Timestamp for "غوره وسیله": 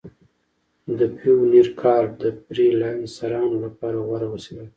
4.07-4.63